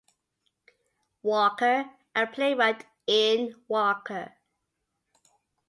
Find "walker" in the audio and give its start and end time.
1.21-1.91, 3.67-4.33